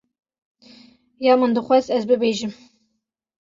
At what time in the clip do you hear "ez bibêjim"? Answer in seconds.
1.95-2.53